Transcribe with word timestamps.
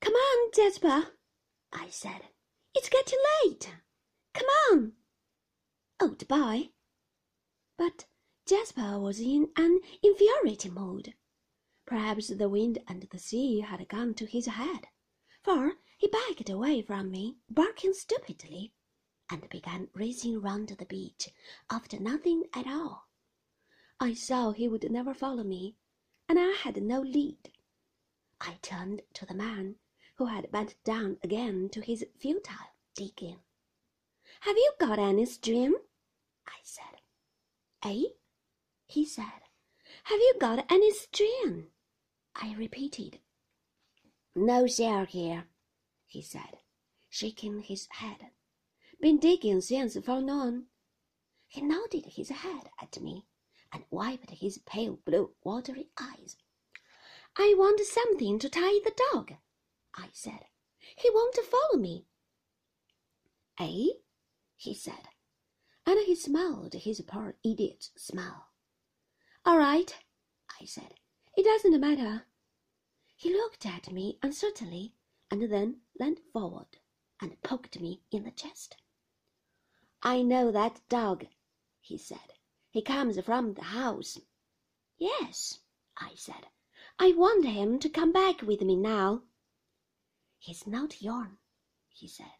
Come 0.00 0.14
on, 0.14 0.50
Jasper, 0.54 1.12
I 1.72 1.88
said. 1.90 2.22
It's 2.74 2.88
getting 2.88 3.18
late. 3.44 3.70
Come 4.34 4.46
on. 4.70 4.92
Oh, 6.00 6.06
Old 6.06 6.26
boy. 6.26 6.70
But 7.76 8.06
Jasper 8.46 8.98
was 8.98 9.20
in 9.20 9.50
an 9.56 9.80
infuriating 10.02 10.74
mood. 10.74 11.14
Perhaps 11.86 12.28
the 12.28 12.48
wind 12.48 12.78
and 12.88 13.02
the 13.10 13.18
sea 13.18 13.60
had 13.60 13.88
gone 13.88 14.14
to 14.14 14.26
his 14.26 14.46
head, 14.46 14.88
for 15.42 15.74
he 15.98 16.08
backed 16.08 16.48
away 16.48 16.82
from 16.82 17.10
me, 17.10 17.36
barking 17.48 17.92
stupidly, 17.92 18.72
and 19.30 19.48
began 19.50 19.88
racing 19.94 20.40
round 20.40 20.68
the 20.68 20.86
beach 20.86 21.28
after 21.70 22.00
nothing 22.00 22.44
at 22.54 22.66
all. 22.66 23.08
I 24.00 24.14
saw 24.14 24.52
he 24.52 24.66
would 24.68 24.90
never 24.90 25.12
follow 25.12 25.44
me, 25.44 25.76
and 26.28 26.38
I 26.38 26.52
had 26.52 26.82
no 26.82 27.00
lead. 27.00 27.52
I 28.40 28.54
turned 28.62 29.02
to 29.14 29.26
the 29.26 29.34
man, 29.34 29.76
who 30.20 30.26
had 30.26 30.52
bent 30.52 30.74
down 30.84 31.16
again 31.24 31.66
to 31.72 31.80
his 31.80 32.04
futile 32.18 32.74
digging. 32.94 33.38
Have 34.40 34.54
you 34.54 34.72
got 34.78 34.98
any 34.98 35.24
string? 35.24 35.74
I 36.46 36.58
said. 36.62 37.00
Eh? 37.82 38.02
He 38.86 39.06
said. 39.06 39.40
Have 40.04 40.18
you 40.18 40.34
got 40.38 40.70
any 40.70 40.92
string? 40.92 41.68
I 42.36 42.54
repeated. 42.54 43.20
No 44.36 44.66
shell 44.66 45.06
here, 45.06 45.46
he 46.04 46.20
said, 46.20 46.58
shaking 47.08 47.62
his 47.62 47.88
head. 47.90 48.18
Been 49.00 49.18
digging 49.18 49.62
since 49.62 49.96
forenoon. 50.04 50.66
He 51.46 51.62
nodded 51.62 52.04
his 52.04 52.28
head 52.28 52.68
at 52.78 53.00
me 53.00 53.24
and 53.72 53.84
wiped 53.90 54.28
his 54.32 54.58
pale 54.66 54.98
blue 55.06 55.30
watery 55.42 55.88
eyes. 55.98 56.36
I 57.38 57.54
want 57.56 57.80
something 57.80 58.38
to 58.38 58.50
tie 58.50 58.80
the 58.84 58.92
dog, 59.12 59.32
I 59.94 60.08
said. 60.12 60.46
He 60.96 61.10
won't 61.10 61.36
follow 61.36 61.78
me. 61.78 62.06
Eh? 63.58 63.88
he 64.56 64.74
said, 64.74 65.08
and 65.86 65.98
he 66.00 66.14
smiled 66.14 66.74
his 66.74 67.00
poor 67.02 67.36
idiot 67.44 67.90
smile. 67.96 68.48
All 69.44 69.58
right, 69.58 69.94
I 70.60 70.64
said. 70.64 70.94
It 71.36 71.44
doesn't 71.44 71.80
matter. 71.80 72.26
He 73.16 73.32
looked 73.32 73.66
at 73.66 73.92
me 73.92 74.18
uncertainly 74.22 74.94
and 75.30 75.42
then 75.50 75.80
leaned 75.98 76.20
forward 76.32 76.78
and 77.20 77.40
poked 77.42 77.80
me 77.80 78.02
in 78.10 78.24
the 78.24 78.30
chest. 78.30 78.76
I 80.02 80.22
know 80.22 80.50
that 80.50 80.80
dog, 80.88 81.26
he 81.80 81.98
said. 81.98 82.34
He 82.70 82.82
comes 82.82 83.20
from 83.20 83.54
the 83.54 83.64
house. 83.64 84.18
Yes, 84.96 85.60
I 85.96 86.14
said. 86.14 86.46
I 86.98 87.12
want 87.12 87.44
him 87.46 87.78
to 87.80 87.88
come 87.88 88.12
back 88.12 88.42
with 88.42 88.62
me 88.62 88.76
now. 88.76 89.22
He's 90.42 90.66
not 90.66 91.02
yourn, 91.02 91.38
he 91.90 92.08
said. 92.08 92.32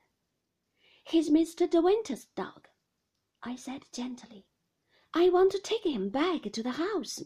He's 1.05 1.29
Mr. 1.29 1.69
De 1.69 1.83
Winter's 1.83 2.25
dog, 2.35 2.67
I 3.43 3.57
said 3.57 3.85
gently. 3.93 4.47
I 5.13 5.29
want 5.29 5.53
to 5.53 5.59
take 5.59 5.85
him 5.85 6.09
back 6.09 6.51
to 6.51 6.63
the 6.63 6.73
house. 6.73 7.23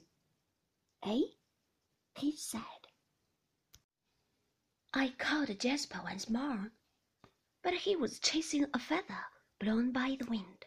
Eh? 1.05 1.21
he 2.17 2.37
said. 2.37 2.89
I 4.93 5.11
called 5.11 5.57
Jasper 5.61 6.01
once 6.03 6.29
more, 6.29 6.73
but 7.63 7.75
he 7.75 7.95
was 7.95 8.19
chasing 8.19 8.67
a 8.75 8.81
feather 8.81 9.27
blown 9.61 9.93
by 9.93 10.17
the 10.19 10.27
wind. 10.27 10.67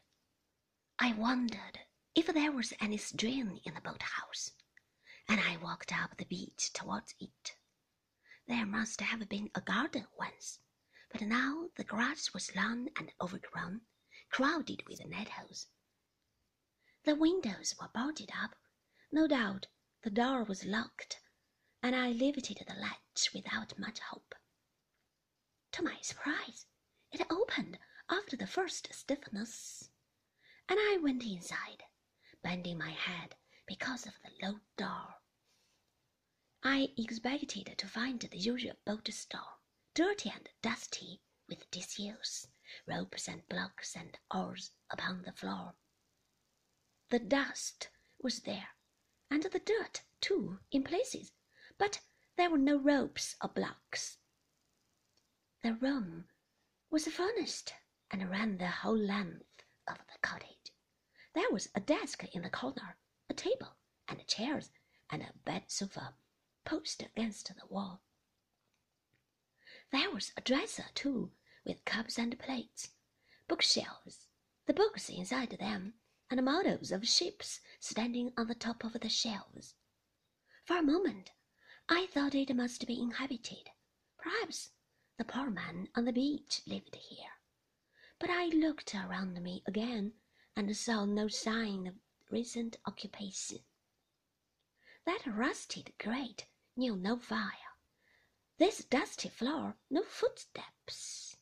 I 1.00 1.12
wondered 1.12 1.80
if 2.16 2.28
there 2.28 2.54
was 2.54 2.74
any 2.80 2.96
string 2.98 3.60
in 3.66 3.74
the 3.74 3.82
boathouse, 3.82 4.52
and 5.28 5.42
I 5.42 5.58
walked 5.58 5.92
up 5.92 6.16
the 6.16 6.24
beach 6.26 6.72
towards 6.72 7.14
it. 7.20 7.57
There 8.48 8.66
must 8.66 9.02
have 9.02 9.28
been 9.28 9.52
a 9.56 9.62
garden 9.62 10.08
once, 10.18 10.60
but 11.12 11.22
now 11.22 11.70
the 11.76 11.84
grass 11.84 12.34
was 12.34 12.56
long 12.56 12.88
and 12.96 13.12
overgrown, 13.20 13.82
crowded 14.30 14.88
with 14.88 15.06
nettles. 15.06 15.68
The 17.04 17.16
windows 17.16 17.76
were 17.78 17.90
boarded 17.90 18.32
up. 18.42 18.56
No 19.12 19.28
doubt 19.28 19.68
the 20.04 20.10
door 20.10 20.46
was 20.46 20.64
locked, 20.64 21.20
and 21.84 21.94
I 21.94 22.12
lifted 22.12 22.64
the 22.66 22.74
latch 22.74 23.34
without 23.34 23.78
much 23.78 24.00
hope. 24.00 24.34
To 25.74 25.84
my 25.84 26.00
surprise, 26.02 26.68
it 27.12 27.30
opened 27.30 27.78
after 28.10 28.38
the 28.38 28.48
first 28.48 28.94
stiffness, 28.94 29.90
and 30.70 30.80
I 30.80 30.98
went 31.02 31.24
inside, 31.24 31.84
bending 32.42 32.78
my 32.78 32.92
head 32.92 33.36
because 33.66 34.06
of 34.06 34.14
the 34.24 34.32
low 34.42 34.60
door. 34.78 35.16
I 36.64 36.92
expected 36.98 37.78
to 37.78 37.88
find 37.88 38.20
the 38.20 38.38
usual 38.38 38.74
boat 38.84 39.08
store, 39.14 39.60
dirty 39.94 40.32
and 40.32 40.50
dusty, 40.62 41.22
with 41.48 41.70
disuse, 41.70 42.48
ropes 42.88 43.28
and 43.28 43.48
blocks 43.48 43.96
and 43.96 44.18
oars 44.34 44.72
upon 44.90 45.22
the 45.22 45.32
floor. 45.32 45.76
The 47.10 47.20
dust 47.20 47.90
was 48.20 48.42
there, 48.42 48.70
and 49.30 49.44
the 49.44 49.60
dirt, 49.60 50.02
too, 50.20 50.60
in 50.72 50.84
places, 50.84 51.32
but 51.78 52.02
there 52.38 52.50
were 52.50 52.58
no 52.58 52.78
ropes 52.78 53.36
or 53.42 53.50
blocks. 53.50 54.18
The 55.62 55.76
room 55.76 56.28
was 56.90 57.08
furnished 57.08 57.74
and 58.10 58.30
ran 58.32 58.58
the 58.58 58.68
whole 58.68 58.98
length 58.98 59.64
of 59.88 59.98
the 59.98 60.18
cottage. 60.22 60.74
There 61.34 61.52
was 61.52 61.70
a 61.76 61.80
desk 61.80 62.24
in 62.34 62.42
the 62.42 62.50
corner, 62.50 62.98
a 63.30 63.34
table 63.36 63.78
and 64.08 64.26
chairs, 64.28 64.72
and 65.10 65.22
a 65.22 65.34
bed 65.46 65.70
sofa 65.72 66.16
posted 66.68 67.08
against 67.16 67.48
the 67.48 67.66
wall. 67.70 68.04
There 69.92 70.12
was 70.12 70.34
a 70.36 70.42
dresser, 70.42 70.88
too, 70.94 71.32
with 71.66 71.86
cups 71.86 72.20
and 72.20 72.38
plates, 72.38 72.90
bookshelves, 73.48 74.28
the 74.66 74.74
books 74.74 75.08
inside 75.10 75.52
them, 75.52 75.94
and 76.30 76.44
models 76.44 76.92
of 76.92 77.08
ships 77.08 77.62
standing 77.80 78.34
on 78.36 78.48
the 78.48 78.54
top 78.54 78.84
of 78.84 79.00
the 79.00 79.08
shelves. 79.08 79.76
For 80.66 80.78
a 80.78 80.84
moment, 80.84 81.32
I 81.88 82.08
thought 82.08 82.36
it 82.36 82.54
must 82.54 82.86
be 82.86 83.00
inhabited. 83.02 83.70
Perhaps 84.18 84.72
the 85.18 85.24
poor 85.24 85.50
man 85.50 85.88
on 85.96 86.04
the 86.04 86.12
beach 86.12 86.62
lived 86.68 86.96
here. 86.96 87.32
But 88.20 88.30
I 88.30 88.48
looked 88.48 88.94
around 88.94 89.42
me 89.42 89.64
again 89.66 90.16
and 90.54 90.76
saw 90.76 91.06
no 91.06 91.30
sign 91.30 91.88
of 91.88 91.96
recent 92.30 92.76
occupation. 92.86 93.60
That 95.06 95.26
rusted 95.26 95.94
grate 95.98 96.46
knew 96.78 96.96
no 96.96 97.18
fire. 97.18 97.74
This 98.60 98.86
dusty 98.86 99.30
floor 99.30 99.76
no 99.90 100.04
footsteps, 100.04 101.36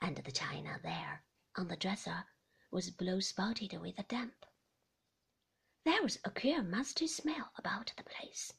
and 0.00 0.16
the 0.18 0.30
china 0.30 0.78
there 0.82 1.24
on 1.56 1.68
the 1.68 1.76
dresser 1.76 2.26
was 2.70 2.90
blue 2.90 3.22
spotted 3.22 3.72
with 3.80 3.98
a 3.98 4.02
damp. 4.02 4.44
There 5.84 6.02
was 6.02 6.18
a 6.24 6.30
queer 6.30 6.62
musty 6.62 7.06
smell 7.06 7.50
about 7.56 7.92
the 7.96 8.04
place. 8.04 8.52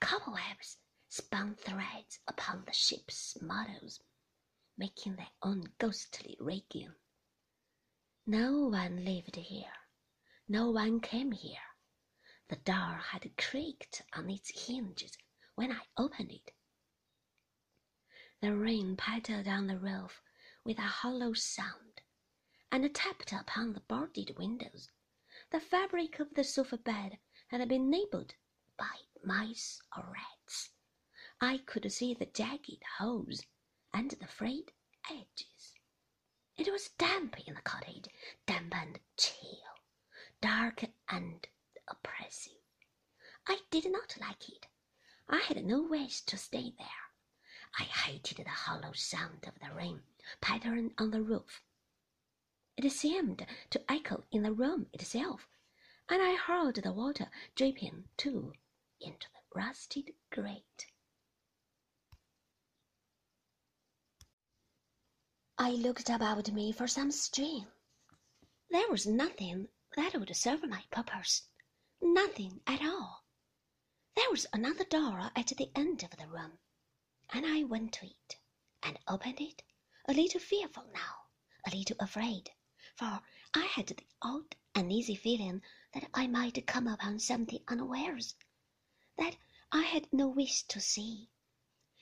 Cobwebs 0.00 0.78
spun 1.08 1.56
threads 1.56 2.20
upon 2.28 2.64
the 2.64 2.72
ship's 2.72 3.36
models, 3.40 4.00
making 4.76 5.16
their 5.16 5.30
own 5.42 5.64
ghostly 5.78 6.36
raking. 6.38 6.94
No 8.24 8.68
one 8.68 9.04
lived 9.04 9.36
here. 9.36 9.72
No 10.48 10.70
one 10.70 11.00
came 11.00 11.32
here. 11.32 11.58
The 12.48 12.56
door 12.56 13.00
had 13.10 13.36
creaked 13.36 14.02
on 14.12 14.30
its 14.30 14.66
hinges 14.66 15.16
when 15.56 15.72
I 15.72 15.80
opened 15.96 16.30
it. 16.30 16.52
The 18.40 18.54
rain 18.54 18.96
pattered 18.96 19.48
on 19.48 19.66
the 19.66 19.78
roof 19.78 20.22
with 20.64 20.78
a 20.78 20.82
hollow 20.82 21.32
sound 21.32 22.02
and 22.70 22.94
tapped 22.94 23.32
upon 23.32 23.72
the 23.72 23.80
boarded 23.80 24.36
windows. 24.38 24.90
The 25.50 25.60
fabric 25.60 26.20
of 26.20 26.34
the 26.34 26.44
sofa 26.44 26.76
bed 26.78 27.18
had 27.48 27.66
been 27.68 27.90
nibbled 27.90 28.34
by 28.76 29.00
mice 29.24 29.80
or 29.96 30.12
rats. 30.12 30.70
I 31.40 31.58
could 31.58 31.90
see 31.90 32.14
the 32.14 32.26
jagged 32.26 32.82
holes 32.98 33.42
and 33.92 34.10
the 34.10 34.26
frayed 34.26 34.72
edges. 35.10 35.74
It 36.56 36.70
was 36.70 36.90
damp 36.98 37.36
in 37.46 37.54
the 37.54 37.62
cottage, 37.62 38.08
damp 38.46 38.74
and 38.74 38.98
chill, 39.16 39.58
dark 40.40 40.84
and 41.08 41.46
oppressive. 41.88 42.52
I 43.46 43.60
did 43.70 43.90
not 43.90 44.16
like 44.20 44.48
it. 44.48 44.66
I 45.28 45.38
had 45.38 45.64
no 45.64 45.82
wish 45.82 46.22
to 46.22 46.36
stay 46.36 46.72
there. 46.78 47.10
I 47.78 47.84
hated 47.84 48.38
the 48.38 48.48
hollow 48.48 48.92
sound 48.92 49.46
of 49.46 49.58
the 49.60 49.74
rain 49.74 50.02
pattering 50.40 50.94
on 50.98 51.10
the 51.10 51.22
roof 51.22 51.62
it 52.76 52.90
seemed 52.90 53.46
to 53.70 53.90
echo 53.90 54.24
in 54.30 54.42
the 54.42 54.52
room 54.52 54.90
itself, 54.92 55.48
and 56.10 56.20
I 56.22 56.34
heard 56.36 56.74
the 56.76 56.92
water 56.92 57.30
dripping, 57.54 58.10
too, 58.18 58.52
into 59.00 59.28
the 59.32 59.58
rusted 59.58 60.14
grate. 60.30 60.86
I 65.56 65.70
looked 65.70 66.10
about 66.10 66.52
me 66.52 66.70
for 66.70 66.86
some 66.86 67.10
string. 67.10 67.66
There 68.68 68.90
was 68.90 69.06
nothing 69.06 69.68
that 69.96 70.14
would 70.14 70.36
serve 70.36 70.68
my 70.68 70.84
purpose, 70.90 71.48
nothing 72.02 72.60
at 72.66 72.82
all. 72.82 73.25
There 74.16 74.30
was 74.30 74.46
another 74.52 74.84
door 74.84 75.30
at 75.36 75.48
the 75.48 75.70
end 75.74 76.02
of 76.02 76.16
the 76.16 76.26
room, 76.26 76.58
and 77.28 77.44
I 77.44 77.64
went 77.64 77.92
to 77.94 78.06
it. 78.06 78.36
and 78.82 78.98
opened 79.06 79.40
it, 79.42 79.62
a 80.06 80.14
little 80.14 80.40
fearful 80.40 80.84
now, 80.94 81.26
a 81.66 81.70
little 81.76 81.96
afraid, 82.00 82.50
for 82.96 83.20
I 83.52 83.66
had 83.66 83.88
the 83.88 84.06
odd 84.22 84.56
uneasy 84.74 85.16
feeling 85.16 85.62
that 85.92 86.08
I 86.14 86.26
might 86.28 86.66
come 86.66 86.86
upon 86.88 87.18
something 87.20 87.62
unawares, 87.68 88.34
that 89.18 89.36
I 89.70 89.82
had 89.82 90.10
no 90.12 90.28
wish 90.28 90.62
to 90.62 90.80
see, 90.80 91.28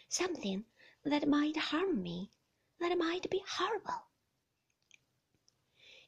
something 0.08 0.66
that 1.02 1.26
might 1.28 1.56
harm 1.56 2.00
me, 2.02 2.30
that 2.78 2.96
might 2.96 3.28
be 3.28 3.42
horrible. 3.48 4.06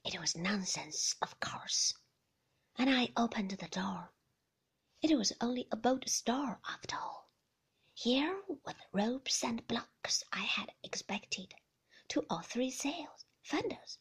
It 0.04 0.20
was 0.20 0.36
nonsense, 0.36 1.16
of 1.20 1.40
course, 1.40 1.94
and 2.76 2.88
I 2.88 3.12
opened 3.16 3.50
the 3.50 3.68
door. 3.68 4.12
It 5.02 5.14
was 5.14 5.34
only 5.42 5.68
a 5.70 5.76
boat 5.76 6.08
store 6.08 6.58
after 6.66 6.96
all. 6.96 7.28
Here 7.92 8.42
were 8.48 8.72
the 8.72 8.76
ropes 8.92 9.44
and 9.44 9.66
blocks 9.66 10.24
I 10.32 10.38
had 10.38 10.72
expected, 10.82 11.54
two 12.08 12.24
or 12.30 12.42
three 12.42 12.70
sails, 12.70 13.26
fenders, 13.42 13.98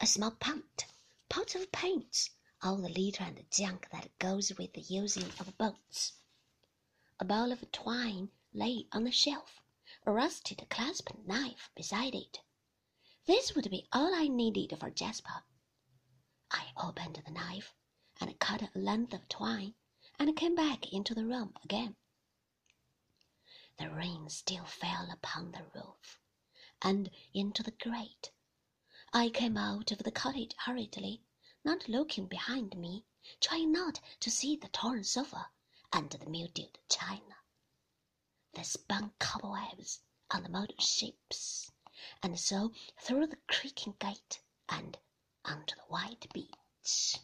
a 0.00 0.06
small 0.08 0.32
punt, 0.32 0.86
pots 1.28 1.54
of 1.54 1.70
paints, 1.70 2.30
all 2.60 2.76
the 2.78 2.88
litter 2.88 3.22
and 3.22 3.48
junk 3.52 3.88
that 3.90 4.18
goes 4.18 4.52
with 4.58 4.72
the 4.72 4.80
using 4.80 5.30
of 5.38 5.56
boats. 5.56 6.14
A 7.20 7.24
ball 7.24 7.52
of 7.52 7.70
twine 7.70 8.32
lay 8.52 8.88
on 8.90 9.04
the 9.04 9.12
shelf, 9.12 9.62
a 10.04 10.10
rusted 10.10 10.68
clasp 10.68 11.08
knife 11.24 11.70
beside 11.76 12.16
it. 12.16 12.40
This 13.26 13.54
would 13.54 13.70
be 13.70 13.86
all 13.92 14.12
I 14.12 14.26
needed 14.26 14.76
for 14.80 14.90
Jasper. 14.90 15.44
I 16.50 16.72
opened 16.76 17.22
the 17.24 17.30
knife 17.30 17.76
and 18.20 18.36
cut 18.40 18.62
a 18.62 18.76
length 18.76 19.14
of 19.14 19.28
twine 19.28 19.76
and 20.18 20.36
came 20.36 20.54
back 20.54 20.92
into 20.92 21.14
the 21.14 21.24
room 21.24 21.54
again. 21.64 21.96
The 23.78 23.90
rain 23.90 24.28
still 24.28 24.64
fell 24.64 25.10
upon 25.10 25.52
the 25.52 25.64
roof 25.74 26.20
and 26.82 27.10
into 27.34 27.62
the 27.62 27.72
grate. 27.72 28.30
I 29.12 29.30
came 29.30 29.56
out 29.56 29.92
of 29.92 29.98
the 29.98 30.10
cottage 30.10 30.52
hurriedly, 30.58 31.22
not 31.64 31.88
looking 31.88 32.26
behind 32.26 32.76
me, 32.76 33.04
trying 33.40 33.72
not 33.72 34.00
to 34.20 34.30
see 34.30 34.56
the 34.56 34.68
torn 34.68 35.04
sofa 35.04 35.50
and 35.92 36.10
the 36.10 36.28
mildewed 36.30 36.78
china, 36.88 37.36
the 38.54 38.64
spun 38.64 39.12
cobwebs 39.18 40.00
on 40.30 40.42
the 40.42 40.48
motor 40.48 40.80
ships, 40.80 41.70
and 42.22 42.38
so 42.38 42.72
through 43.00 43.26
the 43.26 43.38
creaking 43.48 43.94
gate 43.98 44.40
and 44.68 44.98
onto 45.44 45.74
the 45.74 45.82
white 45.88 46.26
beach. 46.32 47.18